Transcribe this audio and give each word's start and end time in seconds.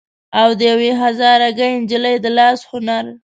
او 0.41 0.49
د 0.59 0.61
يوې 0.71 0.91
هزاره 1.01 1.47
ګۍ 1.59 1.71
نجلۍ 1.81 2.15
د 2.23 2.25
لاس 2.37 2.59
هنر 2.69 3.05